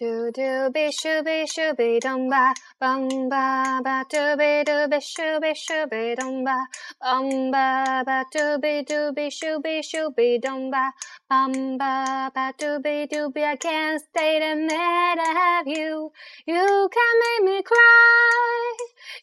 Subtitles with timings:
[0.00, 5.52] Do do be shooby shooby dum ba bum ba ba do be do be shooby
[5.52, 6.56] shooby dum ba
[7.02, 10.94] bum ba ba do be do be shooby shooby dum ba
[11.28, 16.10] bum ba ba do be do be I can't stay the mad at have you.
[16.46, 18.76] You can make me cry.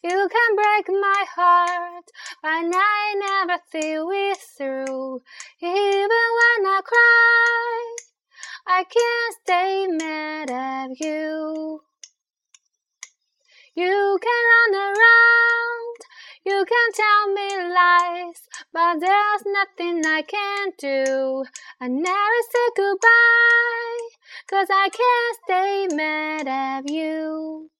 [0.04, 2.06] You can break my heart,
[2.44, 5.24] but I never see it through.
[5.60, 8.08] Even when I cry.
[8.70, 10.67] I can't stay mad at
[11.01, 11.83] you.
[13.75, 15.99] You can run around,
[16.45, 21.45] you can tell me lies, but there's nothing I can do.
[21.81, 24.11] I never say goodbye,
[24.47, 27.71] cause I can't stay mad at you.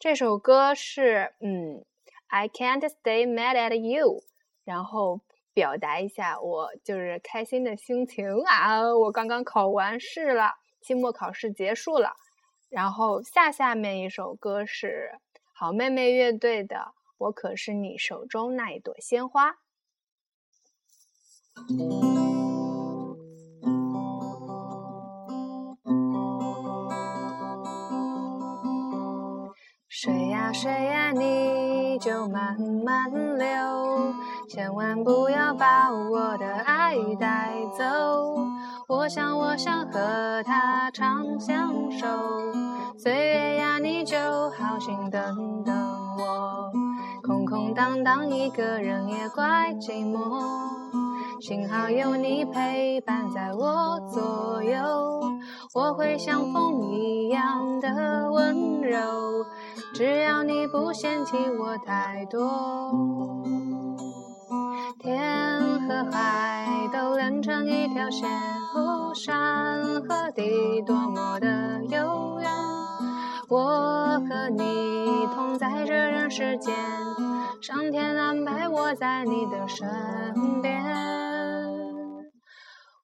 [0.00, 1.84] 这首歌是，嗯，
[2.26, 4.22] I can't stay mad at you，
[4.64, 5.20] 然后
[5.54, 8.92] 表达一下我就是开心的心情啊！
[8.92, 12.16] 我刚刚考完试了，期末考试结束了。
[12.73, 15.19] 然后下下面一首歌是
[15.53, 16.75] 好妹妹乐队的
[17.19, 19.51] 《我可是你手中那一朵鲜花》。
[29.87, 34.15] 水呀水呀，你就慢慢流，
[34.49, 38.52] 千万不要把我的爱带走。
[38.95, 42.07] 我想我想和他长相守，
[42.95, 44.15] 岁月呀，你就
[44.51, 45.75] 好心等等
[46.19, 46.71] 我。
[47.23, 50.45] 空空荡荡一个人也怪寂寞，
[51.41, 54.79] 幸好有你陪伴在我左右，
[55.73, 59.43] 我会像风一样的温柔。
[59.95, 62.93] 只要你不嫌弃我太多，
[64.99, 65.19] 天
[66.11, 68.29] 海都连成一条线，
[69.15, 72.49] 山和地多么的遥远。
[73.47, 76.73] 我和你同在这人世间，
[77.61, 80.83] 上天安排我在你的身边。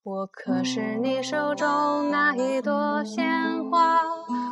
[0.04, 4.00] 我可是你手中那一朵鲜花。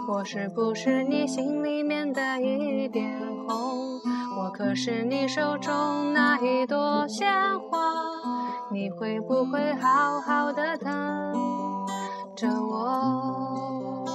[0.09, 3.99] 我是不是你心里面的一点红？
[4.37, 7.27] 我可是你手中那一朵鲜
[7.59, 7.79] 花，
[8.69, 10.91] 你会不会好好的疼
[12.35, 14.05] 着我？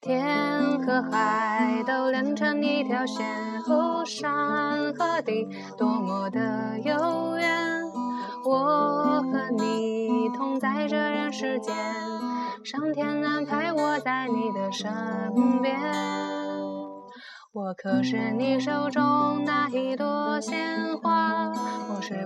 [0.00, 3.26] 天和海都连成一条线，
[3.68, 7.82] 哦山和地多么的遥远。
[8.44, 11.74] 我和你同在这人世间。
[12.64, 14.90] 上天安排我在你的身
[15.62, 15.78] 边，
[17.52, 19.79] 我可是你手中那一，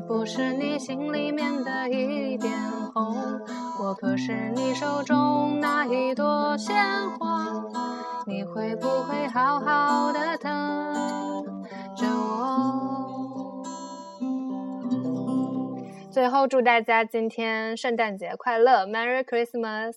[0.07, 2.53] 不是你心里面的一点
[2.93, 3.41] 红？
[3.81, 6.77] 我可是你手中那一朵鲜
[7.19, 7.47] 花，
[8.27, 10.51] 你会不会好好的疼
[11.97, 13.03] 着我？
[16.11, 19.95] 最后祝大家今天圣诞节快乐，Merry Christmas！